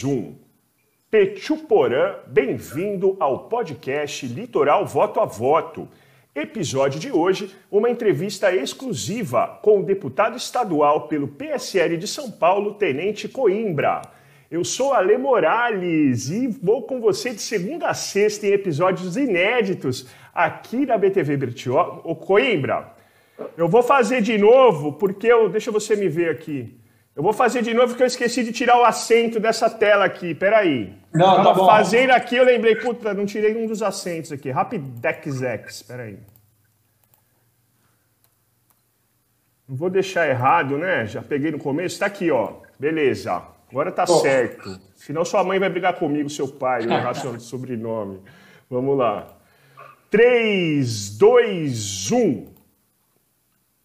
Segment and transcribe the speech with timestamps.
[0.00, 0.32] Zoom.
[1.10, 5.86] Pechuporã, bem-vindo ao podcast Litoral Voto a Voto.
[6.34, 12.74] Episódio de hoje, uma entrevista exclusiva com o deputado estadual pelo PSL de São Paulo,
[12.74, 14.00] Tenente Coimbra.
[14.50, 20.08] Eu sou Ale Morales e vou com você de segunda a sexta em episódios inéditos
[20.32, 22.00] aqui na BTV Bertioga.
[22.04, 22.94] Ô Coimbra,
[23.54, 25.50] eu vou fazer de novo porque eu.
[25.50, 26.79] Deixa você me ver aqui.
[27.14, 30.34] Eu vou fazer de novo porque eu esqueci de tirar o assento dessa tela aqui.
[30.34, 30.94] Peraí.
[31.12, 31.66] Não, eu tá bom.
[31.66, 34.50] fazendo aqui, eu lembrei, puta, não tirei um dos assentos aqui.
[34.50, 36.18] Rapidex, peraí.
[39.68, 41.06] Não vou deixar errado, né?
[41.06, 41.98] Já peguei no começo.
[41.98, 42.54] Tá aqui, ó.
[42.78, 43.42] Beleza.
[43.70, 44.80] Agora tá certo.
[44.96, 48.20] Senão sua mãe vai brigar comigo, seu pai, eu errar seu sobrenome.
[48.68, 49.28] Vamos lá.
[50.10, 52.49] 3, 2, 1.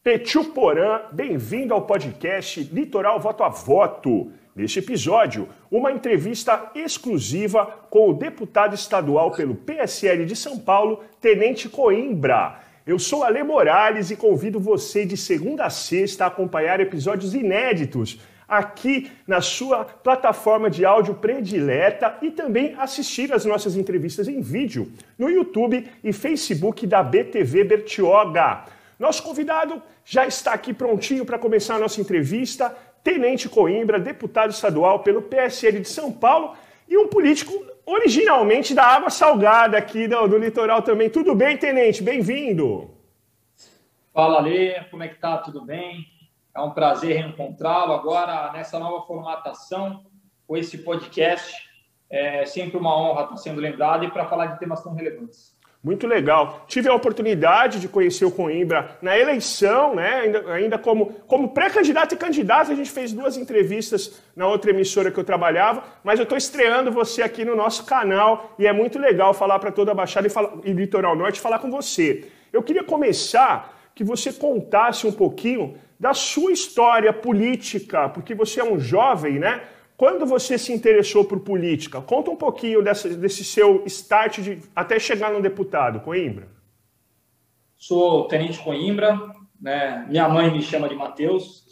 [0.05, 4.31] Pechuporã, bem-vindo ao podcast Litoral Voto a Voto.
[4.55, 11.67] Neste episódio, uma entrevista exclusiva com o deputado estadual pelo PSL de São Paulo, Tenente
[11.67, 12.59] Coimbra.
[12.85, 18.19] Eu sou Ale Morales e convido você de segunda a sexta a acompanhar episódios inéditos
[18.47, 24.91] aqui na sua plataforma de áudio predileta e também assistir as nossas entrevistas em vídeo
[25.17, 28.74] no YouTube e Facebook da BTV Bertioga.
[28.97, 32.75] Nosso convidado já está aqui prontinho para começar a nossa entrevista.
[33.03, 36.55] Tenente Coimbra, deputado estadual pelo PSL de São Paulo
[36.87, 37.51] e um político
[37.85, 41.09] originalmente da água salgada aqui do, do litoral também.
[41.09, 42.01] Tudo bem, Tenente?
[42.01, 42.89] Bem-vindo.
[44.13, 45.37] Fala, Lê, como é que tá?
[45.37, 46.05] Tudo bem?
[46.55, 50.05] É um prazer reencontrá-lo agora nessa nova formatação
[50.47, 51.69] com esse podcast.
[52.09, 55.54] É sempre uma honra estar sendo lembrado e para falar de temas tão relevantes.
[55.85, 56.65] Muito legal.
[56.67, 60.15] Tive a oportunidade de conhecer o Coimbra na eleição, né?
[60.15, 62.71] ainda, ainda como, como pré-candidato e candidato.
[62.71, 66.91] A gente fez duas entrevistas na outra emissora que eu trabalhava, mas eu estou estreando
[66.91, 70.29] você aqui no nosso canal e é muito legal falar para toda a Baixada e,
[70.31, 72.29] falar, e Litoral Norte falar com você.
[72.51, 78.63] Eu queria começar que você contasse um pouquinho da sua história política, porque você é
[78.63, 79.61] um jovem, né?
[79.97, 82.01] Quando você se interessou por política?
[82.01, 86.49] Conta um pouquinho dessa, desse seu start de, até chegar no deputado, Coimbra.
[87.77, 89.17] Sou Tenente Coimbra,
[89.59, 90.05] né?
[90.09, 91.65] minha mãe me chama de Matheus.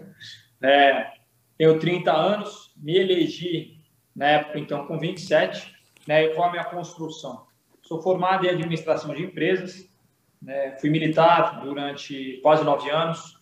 [0.60, 1.12] né?
[1.56, 3.78] Tenho 30 anos, me elegi
[4.16, 5.72] na época, então, com 27.
[6.08, 6.24] Né?
[6.24, 7.46] E qual a minha construção?
[7.82, 9.88] Sou formado em administração de empresas,
[10.42, 10.76] né?
[10.80, 13.39] fui militar durante quase nove anos,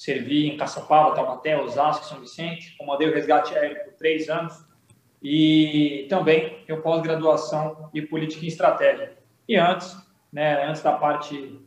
[0.00, 4.64] servi em Caçapava, Taubaté, Osasco, São Vicente, comandei o resgate aéreo por três anos
[5.22, 9.12] e também tenho pós-graduação em política e estratégia.
[9.46, 9.94] E antes,
[10.32, 11.60] né, antes da parte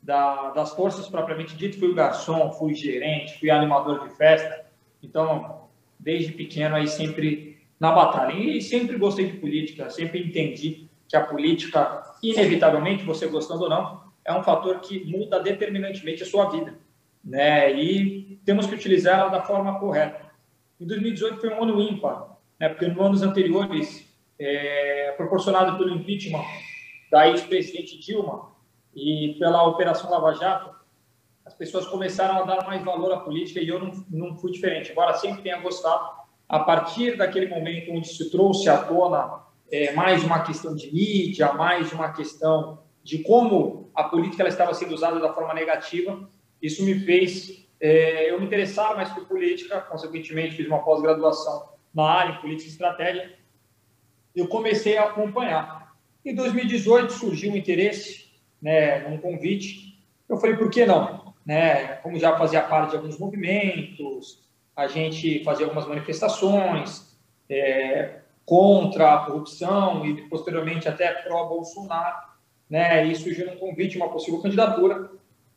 [0.00, 4.64] da, das forças propriamente dito, fui garçom, fui gerente, fui animador de festa.
[5.02, 5.68] Então,
[6.00, 8.32] desde pequeno aí sempre na batalha.
[8.32, 14.04] E sempre gostei de política, sempre entendi que a política, inevitavelmente, você gostando ou não,
[14.24, 16.82] é um fator que muda determinantemente a sua vida
[17.24, 17.72] né?
[17.72, 20.20] E temos que utilizar ela da forma correta.
[20.80, 22.68] Em 2018 foi um ano ímpar, né?
[22.68, 24.06] Porque nos anos anteriores,
[24.38, 26.44] é, proporcionado pelo impeachment
[27.10, 28.52] da ex-presidente Dilma
[28.94, 30.74] e pela Operação Lava Jato,
[31.44, 34.92] as pessoas começaram a dar mais valor à política e eu não, não fui diferente.
[34.92, 36.24] Agora sempre tenha gostado.
[36.48, 41.52] A partir daquele momento onde se trouxe à tona é, mais uma questão de mídia,
[41.52, 46.28] mais uma questão de como a política ela estava sendo usada da forma negativa,
[46.60, 52.04] isso me fez é, eu me interessar mais por política, consequentemente fiz uma pós-graduação na
[52.04, 53.34] área em política e estratégia.
[54.34, 55.94] Eu comecei a acompanhar.
[56.24, 60.02] Em 2018 surgiu um interesse, né, um convite.
[60.26, 61.34] Eu falei, por que não?
[61.44, 64.42] Né, como já fazia parte de alguns movimentos,
[64.74, 67.14] a gente fazia algumas manifestações
[67.50, 72.16] é, contra a corrupção e posteriormente até pró-Bolsonaro,
[72.70, 75.10] né, e surgiu um convite, uma possível candidatura.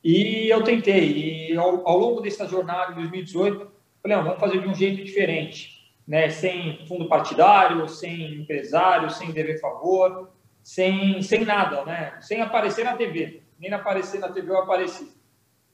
[0.03, 1.52] E eu tentei.
[1.52, 3.72] E ao, ao longo dessa jornada, em 2018,
[4.02, 6.30] falei, vamos fazer de um jeito diferente, né?
[6.30, 10.32] Sem fundo partidário, sem empresário, sem dever favor,
[10.64, 12.17] sem, sem nada, né?
[12.22, 13.41] Sem aparecer na TV.
[13.59, 15.16] Nem aparecer na TV eu apareci.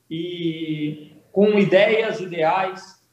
[0.10, 3.04] E com ideias, ideais,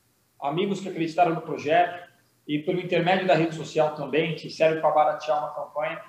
[0.40, 2.08] amigos que acreditaram no projeto
[2.46, 6.02] e pelo intermédio da rede social também, que serve para baratear uma campanha,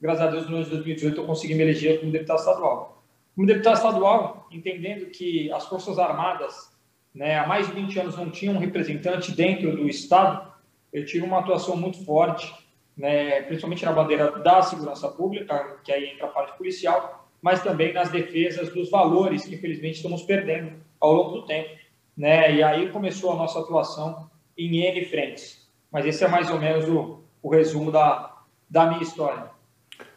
[0.00, 2.95] graças a Deus, no ano de 2018 eu consegui me eleger como deputado estadual.
[3.36, 6.74] Como deputado estadual, entendendo que as Forças Armadas,
[7.14, 10.50] né, há mais de 20 anos não tinham um representante dentro do Estado,
[10.90, 12.50] eu tive uma atuação muito forte,
[12.96, 17.92] né, principalmente na bandeira da segurança pública, que aí entra a parte policial, mas também
[17.92, 21.68] nas defesas dos valores que, infelizmente, estamos perdendo ao longo do tempo.
[22.16, 22.54] Né?
[22.54, 25.68] E aí começou a nossa atuação em N frentes.
[25.92, 28.34] Mas esse é mais ou menos o, o resumo da,
[28.68, 29.50] da minha história.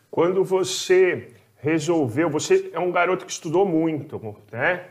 [0.09, 4.85] Quando você resolveu, você é um garoto que estudou muito, né?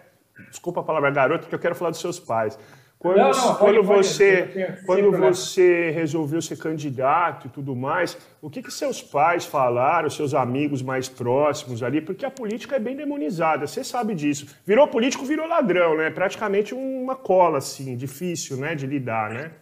[0.50, 2.59] Desculpa a palavra garoto, porque eu quero falar dos seus pais.
[2.99, 4.43] Quando, não, não, quando pode, você,
[4.85, 10.11] pode, quando você resolveu ser candidato e tudo mais, o que, que seus pais falaram,
[10.11, 12.00] seus amigos mais próximos ali?
[12.00, 14.49] Porque a política é bem demonizada, você sabe disso.
[14.67, 16.11] Virou político, virou ladrão, né?
[16.11, 19.53] Praticamente uma cola, assim, difícil, né, de lidar, né?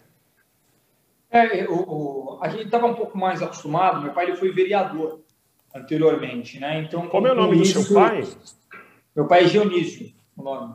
[1.30, 4.00] É, o, o a gente estava um pouco mais acostumado.
[4.00, 5.20] Meu pai ele foi vereador
[5.76, 6.80] anteriormente, né?
[6.80, 7.08] Então.
[7.08, 8.22] Como é o nome isso, do seu pai?
[9.14, 10.74] Meu pai é Dionísio, o nome.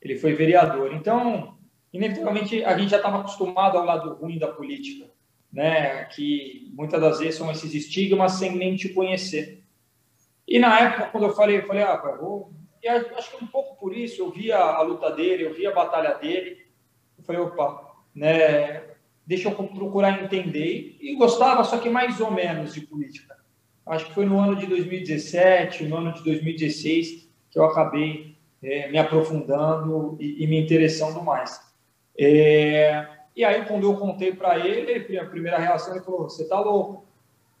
[0.00, 0.92] Ele foi vereador.
[0.94, 1.58] Então
[1.92, 5.10] inevitavelmente a gente já estava acostumado ao lado ruim da política,
[5.52, 6.04] né?
[6.06, 9.64] Que muitas das vezes são esses estigmas sem nem te conhecer.
[10.46, 12.52] E na época, quando eu falei, eu falei, ah, pai, vou...
[12.82, 15.74] e acho que um pouco por isso, eu via a luta dele, eu via a
[15.74, 16.66] batalha dele,
[17.18, 18.84] eu falei, opa, né?
[19.26, 20.96] Deixa eu procurar entender.
[21.00, 23.36] E gostava, só que mais ou menos de política.
[23.88, 28.90] Acho que foi no ano de 2017, no ano de 2016, que eu acabei é,
[28.90, 31.60] me aprofundando e, e me interessando mais.
[32.18, 36.58] É, e aí, quando eu contei para ele, a primeira reação, ele falou: Você tá
[36.58, 37.06] louco,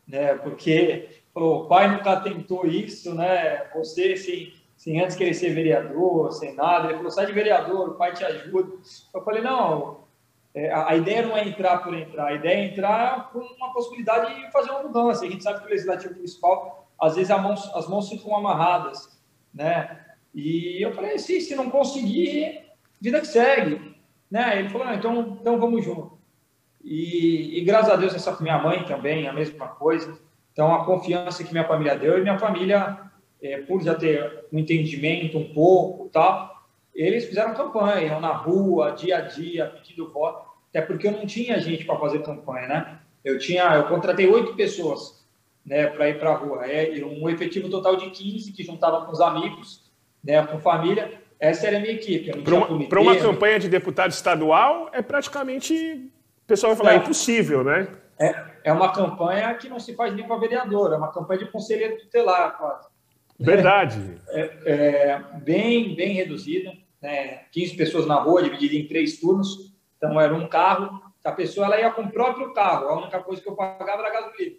[0.06, 0.34] né?
[0.34, 3.66] Porque falou: o pai nunca tentou isso, né?
[3.74, 6.88] Você, sem, sem antes querer ser vereador, sem nada.
[6.88, 8.72] Ele falou: Sai de vereador, o pai te ajuda.
[9.14, 10.00] Eu falei: Não,
[10.58, 13.72] é, a, a, ideia não é entrar por entrar, a ideia é entrar com uma
[13.72, 15.24] possibilidade de fazer uma mudança.
[15.24, 19.20] A gente sabe que o legislativo municipal, às vezes, mão, as mãos ficam amarradas,
[19.54, 20.04] né?
[20.34, 22.68] E eu falei: Se, se não conseguir,
[23.00, 23.96] vida que segue.
[24.28, 24.58] Né?
[24.58, 26.18] Ele falou, então, então vamos junto.
[26.82, 30.18] E, e, graças a Deus, essa minha mãe também, a mesma coisa.
[30.52, 32.98] Então, a confiança que minha família deu, e minha família,
[33.40, 36.58] é, por já ter um entendimento um pouco tal,
[36.94, 41.58] eles fizeram campanha, na rua, dia a dia, pedindo voto, até porque eu não tinha
[41.58, 42.98] gente para fazer campanha, né?
[43.24, 45.26] Eu tinha, eu contratei oito pessoas,
[45.64, 49.12] né, para ir para a rua, é um efetivo total de 15 que juntava com
[49.12, 49.90] os amigos,
[50.24, 52.30] né, com família, essa era a minha equipe.
[52.42, 55.74] Para uma, uma campanha de deputado estadual, é praticamente.
[55.74, 57.88] O pessoal vai falar, é impossível, né?
[58.18, 61.50] É, é uma campanha que não se faz nem para vereador, é uma campanha de
[61.50, 62.88] conselheiro tutelar, quase.
[63.38, 64.16] Verdade.
[64.30, 66.72] É, é, bem, bem reduzida.
[67.00, 67.42] Né?
[67.52, 69.72] 15 pessoas na rua, dividida em três turnos.
[69.98, 71.02] Então, era um carro.
[71.22, 72.88] A pessoa ela ia com o próprio carro.
[72.88, 74.56] A única coisa que eu pagava era gasolina.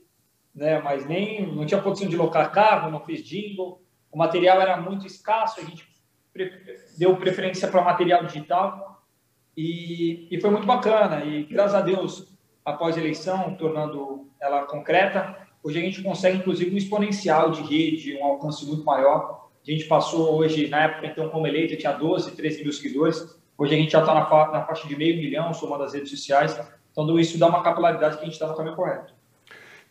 [0.54, 0.80] Né?
[0.80, 3.82] Mas nem, não tinha condição de locar carro, não fiz jingle.
[4.12, 5.88] O material era muito escasso, a gente
[6.98, 9.04] deu preferência para material digital
[9.56, 11.24] e, e foi muito bacana.
[11.26, 16.74] E graças a Deus, após a eleição, tornando ela concreta, hoje a gente consegue inclusive
[16.74, 19.50] um exponencial de rede, um alcance muito maior.
[19.68, 23.39] A gente passou hoje, na época, então, como eleito, tinha 12, 13 mil seguidores.
[23.60, 26.10] Hoje a gente já está na, fa na faixa de meio milhão, somando as redes
[26.10, 26.58] sociais.
[26.94, 29.14] Então, isso dá uma capilaridade que a gente está no caminho correto.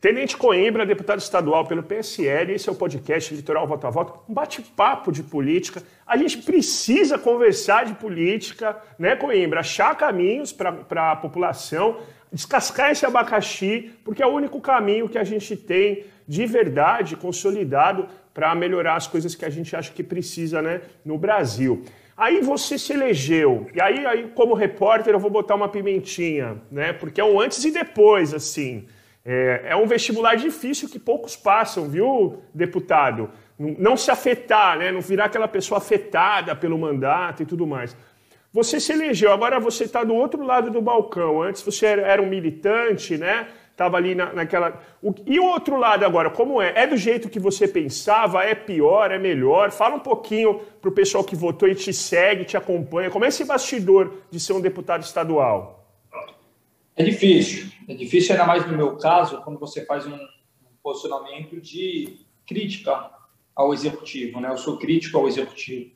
[0.01, 4.33] Tenente Coimbra, deputado estadual pelo PSL, esse é o podcast Litoral Voto a Voto, um
[4.33, 5.83] bate-papo de política.
[6.07, 9.61] A gente precisa conversar de política, né, Coimbra?
[9.61, 11.99] Achar caminhos para a população,
[12.33, 18.07] descascar esse abacaxi, porque é o único caminho que a gente tem de verdade consolidado
[18.33, 21.85] para melhorar as coisas que a gente acha que precisa né, no Brasil.
[22.19, 26.93] Aí você se elegeu, e aí, aí como repórter eu vou botar uma pimentinha, né?
[26.93, 28.89] Porque é um antes e depois, assim.
[29.25, 33.31] É, é um vestibular difícil que poucos passam, viu, deputado?
[33.57, 34.91] Não se afetar, né?
[34.91, 37.97] não virar aquela pessoa afetada pelo mandato e tudo mais.
[38.53, 41.41] Você se elegeu, agora você está do outro lado do balcão.
[41.41, 43.47] Antes você era um militante, né?
[43.79, 44.83] Estava ali na, naquela.
[45.01, 45.15] O...
[45.25, 46.73] E o outro lado agora, como é?
[46.75, 48.43] É do jeito que você pensava?
[48.43, 49.13] É pior?
[49.13, 49.71] É melhor?
[49.71, 53.09] Fala um pouquinho para o pessoal que votou e te segue, te acompanha.
[53.09, 55.87] Como é esse bastidor de ser um deputado estadual?
[56.97, 57.69] É difícil.
[57.89, 60.19] É difícil, ainda mais no meu caso, quando você faz um,
[60.83, 63.13] posicionamento de crítica
[63.55, 64.41] ao executivo.
[64.41, 64.51] Né?
[64.51, 65.93] Eu sou crítico ao executivo.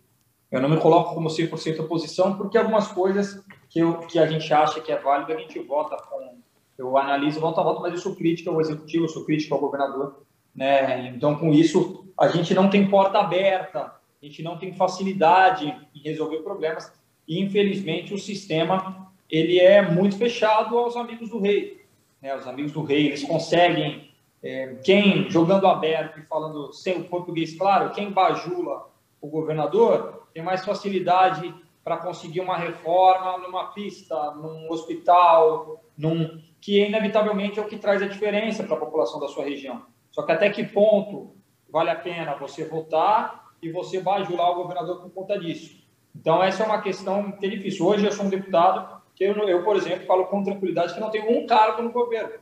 [0.53, 4.55] Eu não me coloco como 100% oposição, porque algumas coisas que, eu, que a gente
[4.55, 6.41] acha que é válido, a gente vota com.
[6.79, 9.61] Eu analiso, voto a voto, mas eu sou crítico ao executivo, eu sou crítico ao
[9.61, 10.23] governador.
[10.55, 11.09] Né?
[11.09, 16.01] Então, com isso, a gente não tem porta aberta, a gente não tem facilidade em
[16.01, 16.93] resolver problemas.
[17.27, 21.83] E, infelizmente, o sistema ele é muito fechado aos amigos do rei.
[22.21, 22.37] Né?
[22.37, 24.11] Os amigos do rei, eles conseguem,
[24.43, 30.43] é, quem, jogando aberto e falando sem o português claro, quem bajula o governador, tem
[30.43, 37.67] mais facilidade para conseguir uma reforma numa pista, num hospital, num que inevitavelmente é o
[37.67, 39.83] que traz a diferença para a população da sua região.
[40.13, 41.35] Só que até que ponto
[41.69, 45.83] vale a pena você votar e você bajular o governador por conta disso?
[46.15, 47.85] Então, essa é uma questão que é difícil.
[47.85, 51.11] Hoje eu sou um deputado que eu, eu, por exemplo, falo com tranquilidade que não
[51.11, 52.35] tenho um cargo no governo.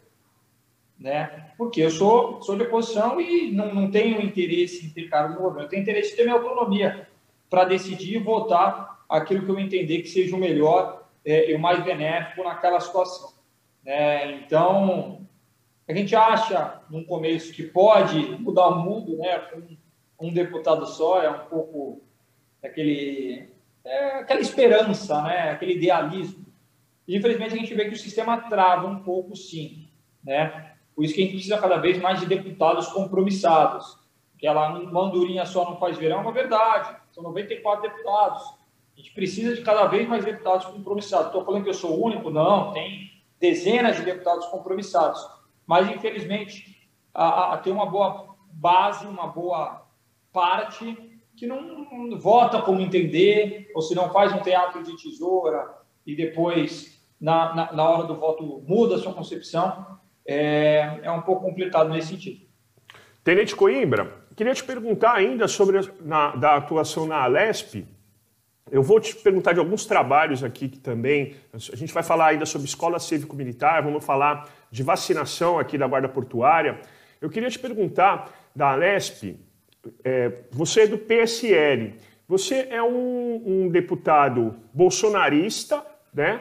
[0.98, 1.52] Né?
[1.56, 5.40] Porque eu sou, sou de oposição e não, não tenho interesse em ter cargo no
[5.40, 5.62] governo.
[5.62, 7.08] Eu tenho interesse em ter minha autonomia
[7.48, 11.58] para decidir e votar aquilo que eu entender que seja o melhor é, e o
[11.58, 13.39] mais benéfico naquela situação.
[13.84, 14.32] Né?
[14.36, 15.26] Então,
[15.88, 19.38] a gente acha, no começo, que pode mudar o mundo né,
[20.16, 22.00] com um deputado só, é um pouco
[22.62, 23.48] aquele,
[23.84, 26.46] é, aquela esperança, né, aquele idealismo.
[27.08, 29.88] E, infelizmente, a gente vê que o sistema trava um pouco, sim.
[30.22, 30.74] Né?
[30.94, 33.98] Por isso que a gente precisa cada vez mais de deputados compromissados.
[34.38, 36.96] Que ela, uma andorinha só não faz verão, é uma verdade.
[37.12, 38.42] São 94 deputados.
[38.94, 41.26] A gente precisa de cada vez mais deputados compromissados.
[41.26, 42.30] Estou falando que eu sou o único?
[42.30, 43.10] Não, tem
[43.40, 45.26] dezenas de deputados compromissados.
[45.66, 49.86] Mas, infelizmente, a, a, tem uma boa base, uma boa
[50.32, 50.96] parte
[51.36, 55.66] que não, não vota como entender, ou se não faz um teatro de tesoura
[56.06, 59.98] e depois, na, na, na hora do voto, muda a sua concepção.
[60.26, 62.46] É, é um pouco complicado nesse sentido.
[63.24, 67.86] Tenente Coimbra, queria te perguntar ainda sobre a na, da atuação na Alesp.
[68.70, 71.34] Eu vou te perguntar de alguns trabalhos aqui que também.
[71.52, 76.08] A gente vai falar ainda sobre escola cívico-militar, vamos falar de vacinação aqui da Guarda
[76.08, 76.80] Portuária.
[77.20, 79.36] Eu queria te perguntar da Alesp,
[80.04, 81.94] é, você é do PSL,
[82.28, 85.84] você é um, um deputado bolsonarista,
[86.14, 86.40] né?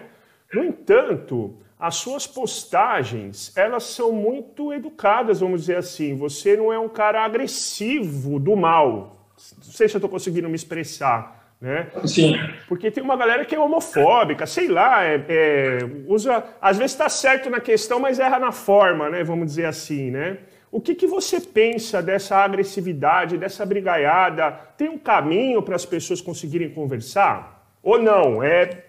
[0.54, 6.16] No entanto, as suas postagens, elas são muito educadas, vamos dizer assim.
[6.16, 9.32] Você não é um cara agressivo do mal.
[9.58, 11.92] Não sei se eu estou conseguindo me expressar né?
[12.06, 12.36] Sim.
[12.68, 17.10] Porque tem uma galera que é homofóbica, sei lá, é, é, usa, às vezes está
[17.10, 19.24] certo na questão, mas erra na forma, né?
[19.24, 20.38] Vamos dizer assim, né?
[20.72, 24.52] O que, que você pensa dessa agressividade, dessa brigaiada?
[24.78, 27.76] Tem um caminho para as pessoas conseguirem conversar?
[27.82, 28.44] Ou não?
[28.44, 28.86] É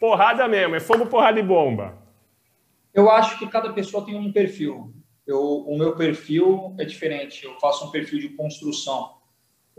[0.00, 1.98] porrada mesmo, é fogo, porrada e bomba?
[2.94, 4.92] Eu acho que cada pessoa tem um perfil.
[5.26, 7.44] Eu, o meu perfil é diferente.
[7.44, 9.17] Eu faço um perfil de construção.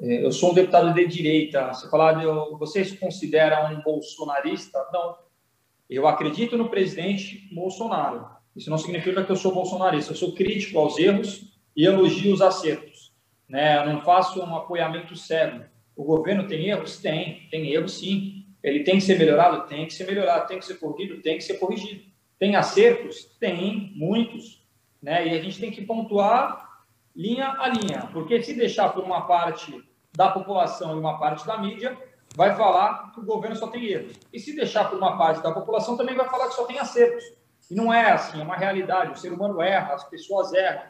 [0.02, 1.74] É, eu sou um deputado de direita.
[1.74, 2.22] Você falar,
[2.58, 4.80] você se considera um bolsonarista?
[4.94, 5.18] Não.
[5.90, 8.28] Eu acredito no presidente Bolsonaro.
[8.56, 10.12] Isso não significa que eu sou bolsonarista.
[10.12, 13.14] Eu sou crítico aos erros e elogio os acertos.
[13.48, 13.78] Né?
[13.78, 15.66] Eu não faço um apoiamento cego.
[15.96, 16.98] O governo tem erros?
[16.98, 17.48] Tem.
[17.50, 18.46] Tem erros, sim.
[18.64, 19.68] Ele tem que ser melhorado?
[19.68, 20.48] Tem que ser melhorado.
[20.48, 21.22] Tem que ser corrigido?
[21.22, 22.04] Tem que ser corrigido.
[22.38, 23.36] Tem acertos?
[23.40, 24.66] Tem, muitos.
[25.02, 25.28] Né?
[25.28, 26.70] E a gente tem que pontuar
[27.16, 28.10] linha a linha.
[28.14, 29.89] Porque se deixar por uma parte
[30.20, 31.98] da população e uma parte da mídia
[32.36, 34.20] vai falar que o governo só tem erros.
[34.34, 37.24] E se deixar por uma parte da população, também vai falar que só tem acertos.
[37.72, 39.14] E não é assim, é uma realidade.
[39.14, 40.82] O ser humano erra, as pessoas erram.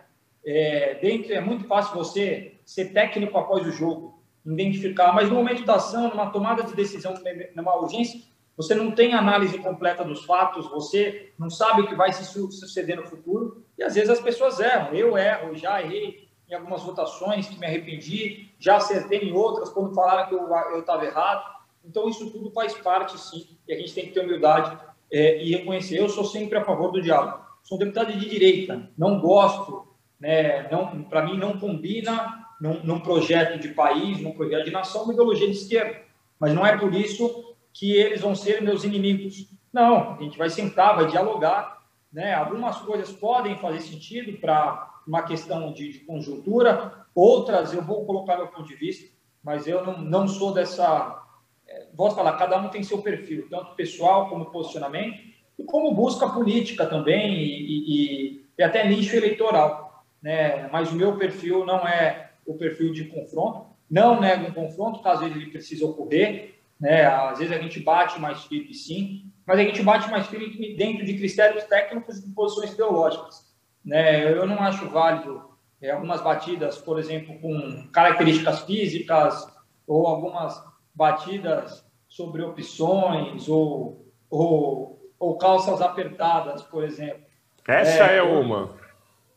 [0.43, 5.63] É, dentro, é muito fácil você ser técnico após o jogo, identificar, mas no momento
[5.63, 7.13] da ação, numa tomada de decisão,
[7.55, 8.19] numa urgência,
[8.57, 12.95] você não tem análise completa dos fatos, você não sabe o que vai se suceder
[12.97, 14.91] no futuro, e às vezes as pessoas erram.
[14.91, 19.93] Eu erro, já errei, em algumas votações que me arrependi, já acertei em outras quando
[19.93, 21.43] falaram que eu estava errado.
[21.85, 24.77] Então, isso tudo faz parte, sim, e a gente tem que ter humildade
[25.11, 25.99] é, e reconhecer.
[25.99, 27.39] Eu sou sempre a favor do diálogo.
[27.63, 29.87] Sou um deputado de direita, não gosto,
[30.19, 35.03] né, não, para mim não combina num, num, projeto de país, num projeto de nação,
[35.03, 36.01] uma ideologia de esquerda.
[36.39, 39.47] Mas não é por isso que eles vão ser meus inimigos.
[39.71, 41.79] Não, a gente vai sentar, vai dialogar.
[42.11, 42.33] Né?
[42.33, 48.37] Algumas coisas podem fazer sentido para uma questão de, de, conjuntura, outras eu vou colocar
[48.37, 49.11] meu ponto de vista,
[49.43, 51.19] mas eu não, não sou dessa.
[51.67, 55.19] É, posso falar, cada um tem seu perfil, tanto pessoal como posicionamento,
[55.57, 60.05] e como busca política também, e, e, e até nicho eleitoral.
[60.21, 60.67] Né?
[60.71, 65.25] Mas o meu perfil não é o perfil de confronto, não nego um confronto, caso
[65.25, 66.53] ele precise ocorrer.
[66.79, 67.05] Né?
[67.05, 71.03] Às vezes a gente bate mais firme, sim, mas a gente bate mais firme dentro
[71.03, 73.48] de critérios técnicos e de posições ideológicas.
[73.83, 74.31] Né?
[74.31, 75.49] Eu não acho válido
[75.81, 79.47] é, algumas batidas, por exemplo, com características físicas
[79.87, 80.61] ou algumas
[80.93, 87.23] batidas sobre opções ou, ou, ou calças apertadas, por exemplo.
[87.67, 88.77] Essa é, é uma.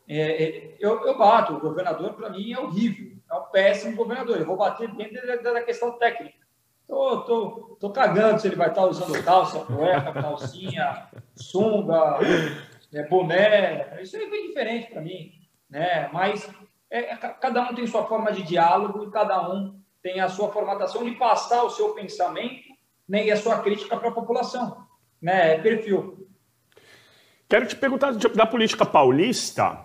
[0.09, 4.39] É, é, eu, eu bato, o governador para mim é horrível, é um péssimo governador.
[4.39, 6.43] Eu vou bater dentro da, da questão técnica.
[6.89, 12.19] Tô, tô, tô cagando se ele vai estar usando calça, cueca, calcinha, sunga,
[12.93, 15.33] é, boné, isso é bem diferente para mim,
[15.69, 16.11] né?
[16.13, 16.49] Mas
[16.91, 21.05] é, cada um tem sua forma de diálogo e cada um tem a sua formatação
[21.05, 22.69] de passar o seu pensamento
[23.09, 24.87] né, e a sua crítica para a população,
[25.21, 25.55] né?
[25.55, 26.29] É perfil.
[27.49, 29.85] Quero te perguntar da política paulista,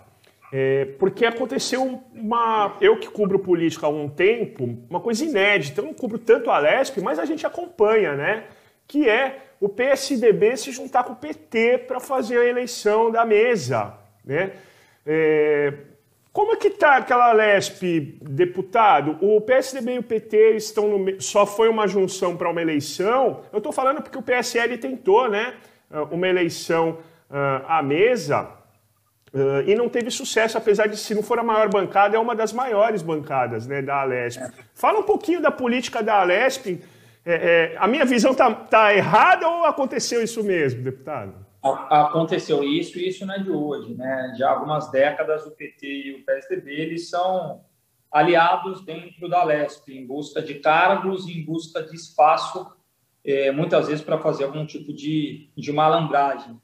[0.51, 2.77] é, porque aconteceu uma.
[2.79, 5.81] Eu que cubro política há um tempo, uma coisa inédita.
[5.81, 8.47] Eu não cubro tanto a Lesp, mas a gente acompanha, né?
[8.87, 13.93] Que é o PSDB se juntar com o PT para fazer a eleição da mesa.
[14.23, 14.51] Né?
[15.05, 15.73] É,
[16.31, 17.81] como é que está aquela Lesp,
[18.21, 19.17] deputado?
[19.21, 23.41] O PSDB e o PT estão no, só foi uma junção para uma eleição.
[23.51, 25.55] Eu estou falando porque o PSL tentou, né,
[26.11, 26.99] uma eleição
[27.31, 28.43] uh, à mesa
[29.33, 32.35] uh, e não teve sucesso, apesar de se não for a maior bancada, é uma
[32.35, 34.39] das maiores bancadas, né, da Alesp.
[34.75, 36.79] Fala um pouquinho da política da Alesp.
[37.29, 41.45] É, é, a minha visão está tá errada ou aconteceu isso mesmo, deputado?
[41.61, 44.33] Aconteceu isso e isso não é de hoje, né?
[44.33, 47.65] De algumas décadas o PT e o PSDB eles são
[48.09, 52.65] aliados dentro da Lesp em busca de cargos, em busca de espaço,
[53.25, 56.57] é, muitas vezes para fazer algum tipo de, de malandragem,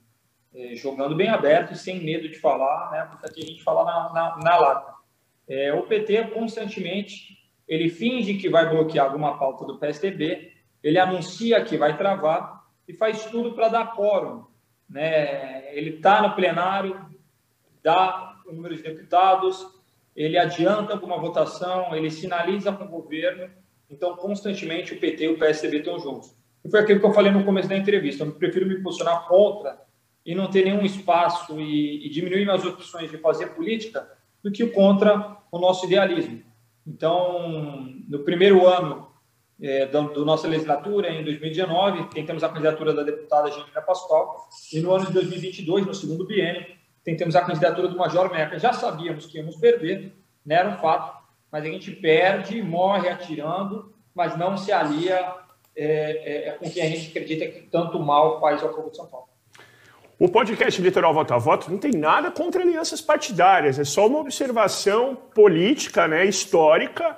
[0.55, 3.05] é, jogando bem aberto e sem medo de falar, né?
[3.11, 4.93] Porque aqui a gente fala na, na, na lata.
[5.45, 10.52] É, o PT constantemente ele finge que vai bloquear alguma pauta do PSDB,
[10.83, 14.45] ele anuncia que vai travar e faz tudo para dar quórum.
[14.89, 15.73] Né?
[15.75, 16.99] Ele está no plenário,
[17.81, 19.65] dá o número de deputados,
[20.15, 23.49] ele adianta alguma votação, ele sinaliza com o governo.
[23.89, 26.35] Então, constantemente, o PT e o PSDB estão juntos.
[26.63, 28.23] E foi aquilo que eu falei no começo da entrevista.
[28.23, 29.81] Eu prefiro me posicionar contra
[30.25, 34.07] e não ter nenhum espaço e, e diminuir minhas opções de fazer política
[34.43, 36.41] do que contra o nosso idealismo.
[36.85, 39.12] Então, no primeiro ano
[39.63, 44.81] é, da, da, nossa legislatura, em 2019, tentamos a candidatura da deputada Janina Pascoal, e
[44.81, 46.65] no ano de 2022, no segundo biênio,
[47.01, 48.59] tentamos a candidatura do Major Meca.
[48.59, 50.13] Já sabíamos que íamos perder,
[50.45, 51.17] né, era um fato,
[51.49, 55.33] mas a gente perde, morre atirando, mas não se alia
[55.75, 59.07] é, é, com quem a gente acredita que tanto mal faz ao povo de São
[59.07, 59.27] Paulo.
[60.19, 64.19] O podcast Litoral Voto a Voto não tem nada contra alianças partidárias, é só uma
[64.19, 67.17] observação política, né, histórica,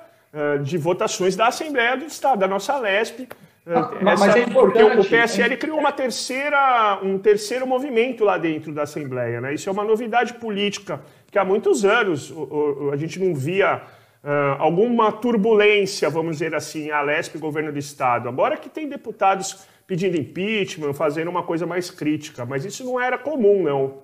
[0.62, 3.28] de votações da Assembleia do Estado, da nossa LESP.
[3.66, 8.72] Uh, mas, essa, é porque o PSL criou uma terceira, um terceiro movimento lá dentro
[8.72, 9.40] da Assembleia.
[9.40, 9.54] Né?
[9.54, 11.00] Isso é uma novidade política
[11.32, 13.82] que há muitos anos o, o, a gente não via
[14.22, 14.28] uh,
[14.60, 18.28] alguma turbulência, vamos dizer assim, a LESP, governo do Estado.
[18.28, 23.18] Agora que tem deputados pedindo impeachment, fazendo uma coisa mais crítica, mas isso não era
[23.18, 24.02] comum, não.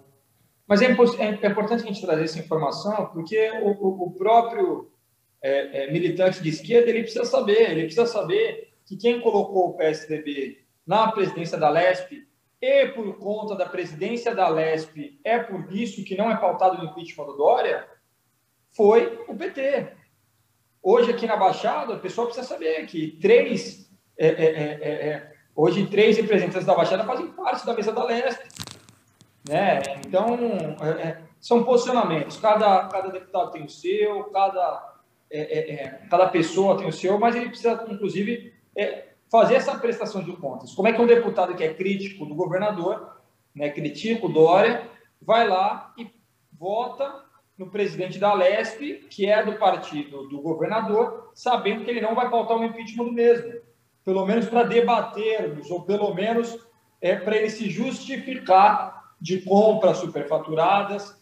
[0.67, 4.92] Mas é, é, é importante a gente trazer essa informação, porque o, o próprio
[5.43, 9.75] é, é, militante de esquerda ele precisa saber, ele precisa saber que quem colocou o
[9.75, 12.27] PSDB na presidência da LESP
[12.61, 16.91] e por conta da presidência da LESP é por isso que não é pautado no
[16.91, 17.87] impeachment do Dória,
[18.71, 19.89] foi o PT.
[20.83, 24.45] Hoje aqui na Baixada, o pessoal precisa saber que três é, é,
[24.81, 28.49] é, é Hoje, três representantes da Baixada fazem parte da mesa da Leste.
[29.47, 29.83] Né?
[30.07, 30.27] Então,
[30.81, 32.39] é, é, são posicionamentos.
[32.39, 34.92] Cada, cada deputado tem o seu, cada,
[35.33, 39.77] é, é, é cada pessoa tem o seu, mas ele precisa, inclusive, é, fazer essa
[39.79, 40.75] prestação de contas.
[40.75, 43.17] Como é que um deputado que é crítico do governador,
[43.55, 44.89] né, critica o Dória,
[45.21, 46.07] vai lá e
[46.53, 47.25] vota
[47.57, 52.31] no presidente da Lesp, que é do partido do governador, sabendo que ele não vai
[52.31, 53.63] pautar o impeachment do mesmo
[54.05, 56.59] pelo menos para debatermos, ou pelo menos
[57.01, 61.21] é, para ele se justificar de compras superfaturadas.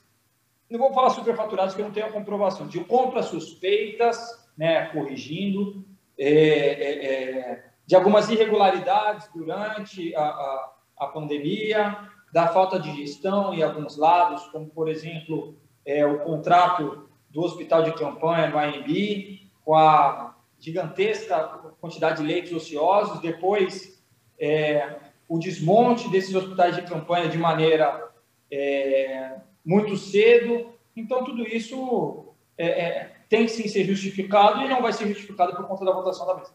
[0.70, 4.16] Não vou falar superfaturadas porque eu não tenho a comprovação, de compras suspeitas,
[4.56, 5.84] né, corrigindo,
[6.16, 11.98] é, é, é, de algumas irregularidades durante a, a, a, pandemia,
[12.32, 17.82] da falta de gestão em alguns lados, como, por exemplo, é, o contrato do hospital
[17.82, 21.48] de campanha no AMB com a gigantesca
[21.80, 24.00] quantidade de leitos ociosos, depois
[24.38, 28.10] é, o desmonte desses hospitais de campanha de maneira
[28.50, 30.66] é, muito cedo.
[30.96, 35.54] Então, tudo isso é, é, tem que sim ser justificado e não vai ser justificado
[35.56, 36.52] por conta da votação da mesa.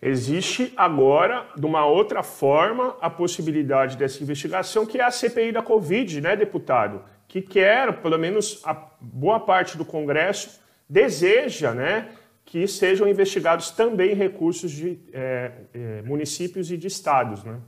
[0.00, 5.62] Existe agora, de uma outra forma, a possibilidade dessa investigação, que é a CPI da
[5.62, 7.02] Covid, né, deputado?
[7.26, 12.10] Que quer, pelo menos a boa parte do Congresso, deseja, né,
[12.44, 17.42] que sejam investigados também recursos de é, é, municípios e de estados.
[17.42, 17.58] Né?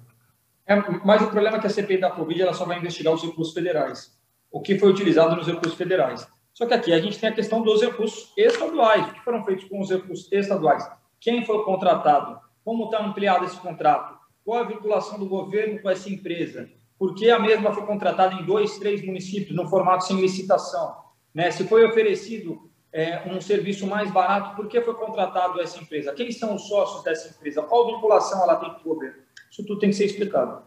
[0.69, 3.23] É, mas o problema é que a CPI da Covid ela só vai investigar os
[3.23, 4.15] recursos federais,
[4.53, 6.29] o que foi utilizado nos recursos federais.
[6.53, 9.09] Só que aqui a gente tem a questão dos recursos estaduais.
[9.09, 10.87] O que foram feitos com os recursos estaduais?
[11.21, 12.39] Quem foi contratado?
[12.65, 14.19] Como está ampliado esse contrato?
[14.45, 16.69] Qual a vinculação do governo com essa empresa?
[16.99, 20.97] Por que a mesma foi contratada em dois, três municípios, no formato sem licitação?
[21.33, 21.51] Né?
[21.51, 26.13] Se foi oferecido é, um serviço mais barato, por que foi contratado essa empresa?
[26.13, 27.63] Quem são os sócios dessa empresa?
[27.63, 29.23] Qual vinculação ela tem com o governo?
[29.51, 30.63] Isso tudo tem que ser explicado.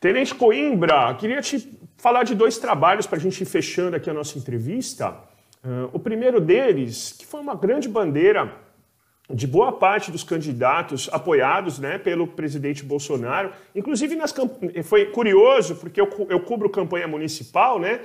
[0.00, 4.14] Tenente Coimbra, queria te falar de dois trabalhos para a gente ir fechando aqui a
[4.14, 5.10] nossa entrevista.
[5.64, 8.52] Uh, o primeiro deles, que foi uma grande bandeira
[9.30, 13.52] de boa parte dos candidatos apoiados né, pelo presidente Bolsonaro.
[13.74, 14.34] Inclusive, nas
[14.84, 18.00] foi curioso, porque eu, eu cubro campanha municipal, né?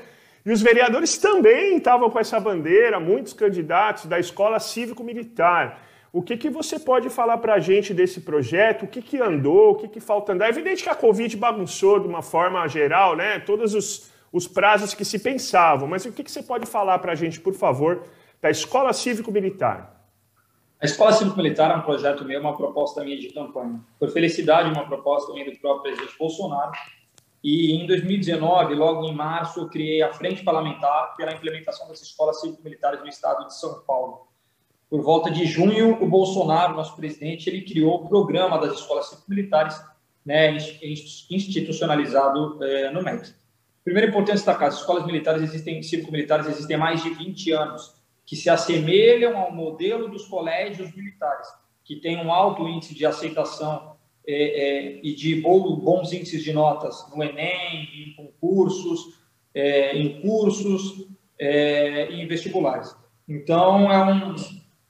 [0.45, 5.81] E os vereadores também estavam com essa bandeira, muitos candidatos da escola cívico-militar.
[6.11, 8.83] O que, que você pode falar para a gente desse projeto?
[8.83, 9.71] O que, que andou?
[9.71, 10.47] O que, que falta andar?
[10.47, 13.39] É evidente que a Covid bagunçou de uma forma geral, né?
[13.39, 15.87] Todos os, os prazos que se pensavam.
[15.87, 18.03] Mas o que, que você pode falar para a gente, por favor,
[18.41, 19.97] da Escola Cívico-Militar?
[20.79, 23.81] A Escola Cívico-Militar é um projeto meu, uma proposta minha de campanha.
[23.99, 26.71] Por felicidade, uma proposta minha do próprio presidente Bolsonaro.
[27.43, 32.39] E em 2019, logo em março, eu criei a Frente Parlamentar pela implementação das escolas
[32.41, 34.27] cívico-militares no estado de São Paulo.
[34.89, 39.81] Por volta de junho, o Bolsonaro, nosso presidente, ele criou o programa das escolas cívico-militares,
[40.25, 40.57] né,
[41.29, 43.33] institucionalizado é, no MEC.
[43.83, 47.95] Primeiro, importante destacar, as escolas militares existem, cívico-militares existem há mais de 20 anos,
[48.25, 51.47] que se assemelham ao modelo dos colégios militares,
[51.83, 53.95] que tem um alto índice de aceitação
[54.27, 59.21] é, é, e de bons índices de notas no Enem, em concursos,
[59.53, 61.07] é, em cursos
[61.39, 62.93] e em vestibulares.
[63.27, 64.35] Então, é um,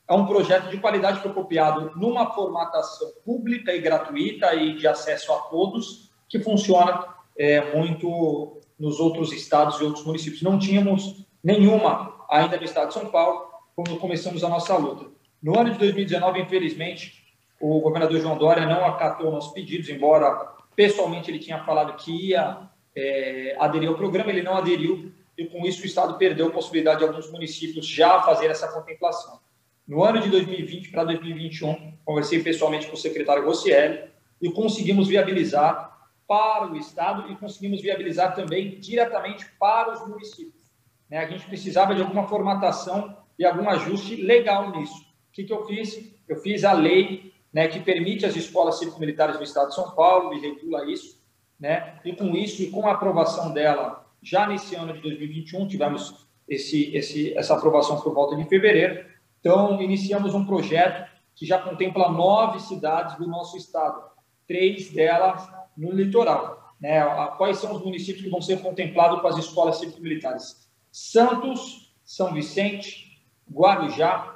[0.10, 5.34] é um projeto de qualidade foi copiado numa formatação pública e gratuita e de acesso
[5.34, 10.42] a todos, que funciona é, muito nos outros estados e outros municípios.
[10.42, 15.06] Não tínhamos nenhuma ainda no estado de São Paulo, quando começamos a nossa luta.
[15.42, 17.24] No ano de 2019, infelizmente,
[17.60, 22.70] o governador João Dória não acatou nossos pedidos, embora pessoalmente ele tinha falado que ia
[22.96, 27.00] é, aderir ao programa, ele não aderiu e com isso o Estado perdeu a possibilidade
[27.00, 29.40] de alguns municípios já fazer essa contemplação.
[29.88, 34.10] No ano de 2020 para 2021, conversei pessoalmente com o secretário Rossielli
[34.42, 40.62] e conseguimos viabilizar para o Estado e conseguimos viabilizar também diretamente para os municípios.
[41.10, 41.20] Né?
[41.20, 45.00] A gente precisava de alguma formatação e algum ajuste legal nisso.
[45.30, 46.14] O que, que eu fiz?
[46.28, 50.34] Eu fiz a lei né, que permite as escolas cívico-militares do Estado de São Paulo
[50.34, 51.18] e regula isso.
[51.58, 51.98] Né?
[52.04, 56.94] E com isso e com a aprovação dela, já nesse ano de 2021, tivemos esse,
[56.94, 59.06] esse, essa aprovação por volta de fevereiro.
[59.40, 64.02] Então, iniciamos um projeto que já contempla nove cidades do nosso estado,
[64.48, 65.48] três delas
[65.78, 66.74] no litoral.
[66.80, 67.04] Né?
[67.38, 70.68] Quais são os municípios que vão ser contemplados com as escolas cívico-militares?
[70.92, 73.22] Santos, São Vicente,
[73.52, 74.36] Guarujá,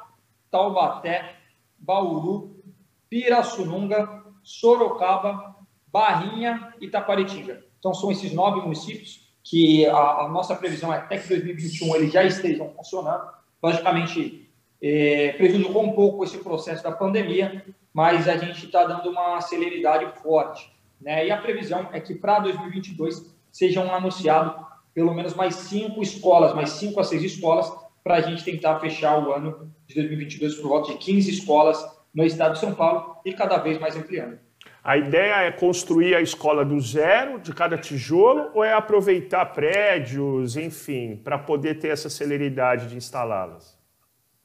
[0.50, 1.36] Taubaté,
[1.78, 2.64] Bauru,
[3.10, 5.56] Pirassununga, Sorocaba,
[5.88, 7.64] Barrinha e Taquaritinga.
[7.80, 12.14] Então, são esses nove municípios que a, a, nossa previsão é até que 2021 eles
[12.14, 13.24] já estejam funcionando.
[13.62, 14.51] Logicamente,
[14.82, 17.64] é, prejudicou um pouco esse processo da pandemia,
[17.94, 20.72] mas a gente está dando uma celeridade forte.
[21.00, 21.28] Né?
[21.28, 26.72] E a previsão é que para 2022 sejam anunciados pelo menos mais cinco escolas, mais
[26.72, 27.72] cinco a seis escolas,
[28.04, 32.24] para a gente tentar fechar o ano de 2022 por volta de 15 escolas no
[32.24, 34.40] estado de São Paulo e cada vez mais ampliando.
[34.84, 40.58] A ideia é construir a escola do zero, de cada tijolo, ou é aproveitar prédios,
[40.58, 43.81] enfim, para poder ter essa celeridade de instalá-las?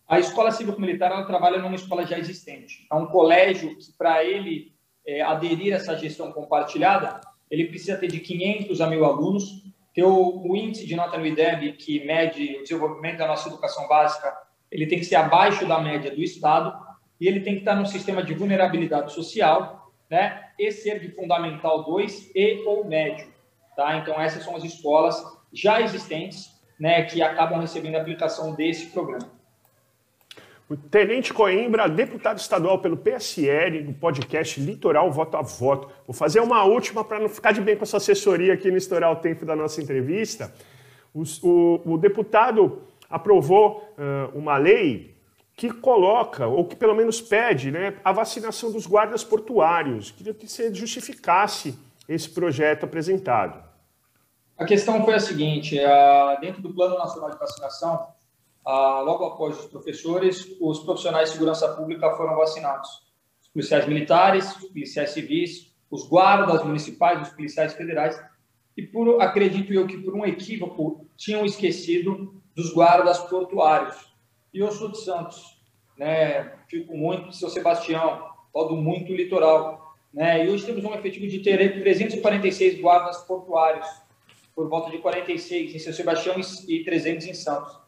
[0.09, 2.87] A escola cívico-militar ela trabalha numa escola já existente.
[2.91, 4.73] É um colégio que, para ele
[5.05, 10.05] é, aderir a essa gestão compartilhada, ele precisa ter de 500 a 1.000 alunos, ter
[10.05, 14.33] o, o, índice de nota no IDEB, que mede o desenvolvimento da nossa educação básica,
[14.71, 16.77] ele tem que ser abaixo da média do Estado,
[17.21, 20.51] e ele tem que estar no sistema de vulnerabilidade social, né?
[20.59, 23.27] E ser de fundamental 2 e ou médio,
[23.75, 23.97] tá?
[23.97, 29.36] Então essas são as escolas já existentes, né, que acabam recebendo a aplicação desse programa.
[30.69, 35.89] O Tenente Coimbra, deputado estadual pelo PSL, no podcast Litoral Voto a Voto.
[36.05, 39.13] Vou fazer uma última para não ficar de bem com essa assessoria aqui no estourar
[39.13, 40.53] o tempo da nossa entrevista.
[41.15, 45.15] O, o, o deputado aprovou uh, uma lei
[45.55, 50.11] que coloca, ou que pelo menos pede, né, a vacinação dos guardas portuários.
[50.11, 53.65] Queria que você justificasse esse projeto apresentado.
[54.59, 55.79] A questão foi a seguinte:
[56.41, 58.16] dentro do Plano Nacional de Vacinação,
[58.67, 62.89] logo após os professores, os profissionais de segurança pública foram vacinados.
[63.41, 68.21] Os policiais militares, os policiais civis, os guardas municipais, os policiais federais,
[68.77, 73.97] e por, acredito eu que por um equívoco tinham esquecido dos guardas portuários
[74.53, 75.61] e eu sou de Santos,
[75.99, 76.53] né?
[76.69, 80.45] Fico muito de São Sebastião, rodo muito litoral, né?
[80.45, 83.87] E hoje temos um efetivo de 346 guardas portuários,
[84.55, 87.86] por volta de 46 em São Sebastião e 300 em Santos.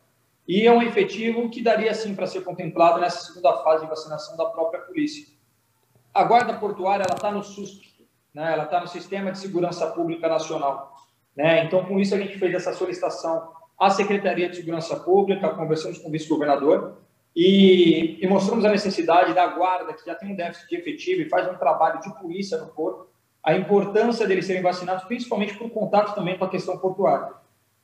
[0.49, 4.35] E é um efetivo que daria sim para ser contemplado nessa segunda fase de vacinação
[4.35, 5.27] da própria polícia.
[6.15, 8.55] A guarda portuária ela está no SUSP, né?
[8.55, 10.97] Ela está no Sistema de Segurança Pública Nacional,
[11.37, 11.65] né?
[11.65, 16.09] Então com isso a gente fez essa solicitação à Secretaria de Segurança Pública, conversamos com
[16.09, 16.97] o vice-governador,
[17.37, 21.29] e, e, mostramos a necessidade da guarda, que já tem um déficit de efetivo e
[21.29, 23.07] faz um trabalho de polícia no porto,
[23.45, 27.33] a importância deles serem vacinados, principalmente por contato também com a questão portuária.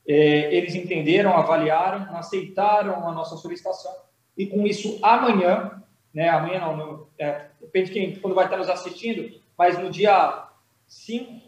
[0.06, 3.92] É, eles entenderam, avaliaram, aceitaram a nossa solicitação
[4.36, 8.56] e com isso amanhã, né, amanhã não, no, é, depende de quem, quando vai estar
[8.56, 10.48] nos assistindo, mas no dia
[10.86, 11.40] 5,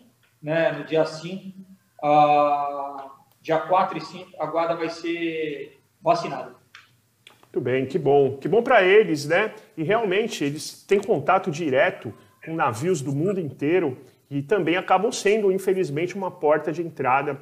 [0.43, 1.59] né, no dia 5,
[2.03, 6.55] uh, dia 4 e 5, a guarda vai ser vacinada.
[7.43, 8.37] Muito bem, que bom.
[8.37, 9.55] Que bom para eles, né?
[9.77, 12.13] E realmente eles têm contato direto
[12.45, 13.99] com navios do mundo inteiro
[14.31, 17.41] e também acabam sendo, infelizmente, uma porta de entrada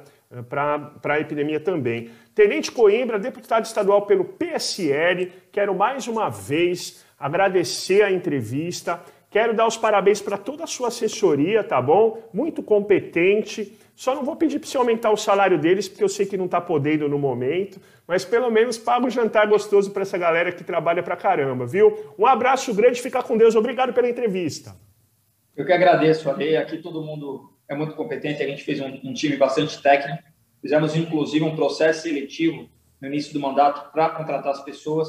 [0.49, 2.09] para a epidemia também.
[2.33, 9.01] Tenente Coimbra, deputado estadual pelo PSL, quero mais uma vez agradecer a entrevista.
[9.29, 12.23] Quero dar os parabéns para toda a sua assessoria, tá bom?
[12.33, 13.77] Muito competente.
[13.93, 16.45] Só não vou pedir para você aumentar o salário deles, porque eu sei que não
[16.45, 20.63] está podendo no momento, mas pelo menos paga um jantar gostoso para essa galera que
[20.63, 22.13] trabalha para caramba, viu?
[22.17, 23.55] Um abraço grande, fica com Deus.
[23.55, 24.75] Obrigado pela entrevista.
[25.55, 26.55] Eu que agradeço, Ale.
[26.57, 30.23] Aqui todo mundo é muito competente, a gente fez um, um time bastante técnico.
[30.61, 32.69] Fizemos, inclusive, um processo seletivo
[33.01, 35.07] no início do mandato para contratar as pessoas,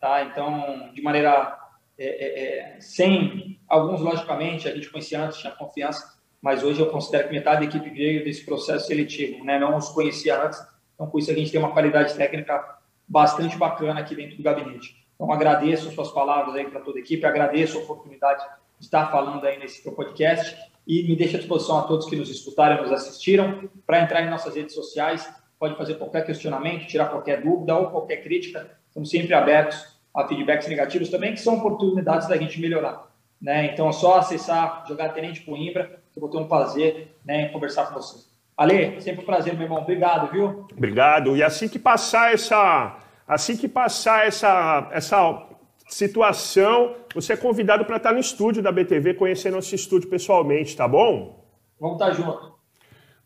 [0.00, 0.22] tá?
[0.24, 1.58] Então, de maneira
[1.98, 6.90] é, é, é, sem alguns, logicamente, a gente conhecia antes, tinha confiança, mas hoje eu
[6.90, 9.58] considero que metade da equipe veio desse processo seletivo, né?
[9.58, 10.60] não os conhecia antes,
[10.94, 15.06] então com isso a gente tem uma qualidade técnica bastante bacana aqui dentro do gabinete.
[15.14, 18.44] Então agradeço suas palavras aí para toda a equipe, agradeço a oportunidade
[18.78, 22.30] de estar falando aí nesse podcast e me deixo à disposição a todos que nos
[22.30, 27.42] escutaram, nos assistiram, para entrar em nossas redes sociais, pode fazer qualquer questionamento, tirar qualquer
[27.42, 32.36] dúvida ou qualquer crítica, estamos sempre abertos a feedbacks negativos também, que são oportunidades da
[32.36, 33.06] gente melhorar.
[33.40, 33.66] Né?
[33.66, 37.86] Então é só acessar, jogar Tenente Coimbra, eu vou ter um prazer né, em conversar
[37.86, 38.24] com você.
[38.56, 39.82] Ale, sempre um prazer, meu irmão.
[39.82, 40.66] Obrigado, viu?
[40.72, 41.36] Obrigado.
[41.36, 42.96] E assim que passar essa,
[43.28, 45.46] assim que passar essa, essa
[45.86, 50.86] situação, você é convidado para estar no estúdio da BTV, conhecer nosso estúdio pessoalmente, tá
[50.86, 51.44] bom?
[51.80, 52.54] Vamos estar junto.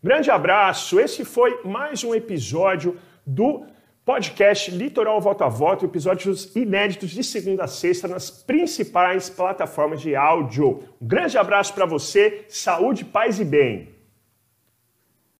[0.03, 0.99] Grande abraço.
[0.99, 3.65] Esse foi mais um episódio do
[4.03, 10.15] podcast Litoral Voto a Voto, episódios inéditos de segunda a sexta nas principais plataformas de
[10.15, 10.83] áudio.
[10.99, 14.00] Um grande abraço para você, saúde, paz e bem.